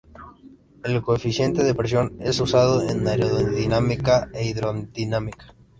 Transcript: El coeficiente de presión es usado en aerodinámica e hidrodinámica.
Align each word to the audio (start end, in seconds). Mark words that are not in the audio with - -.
El 0.83 1.03
coeficiente 1.03 1.63
de 1.63 1.75
presión 1.75 2.17
es 2.19 2.39
usado 2.39 2.81
en 2.89 3.07
aerodinámica 3.07 4.31
e 4.33 4.47
hidrodinámica. 4.47 5.53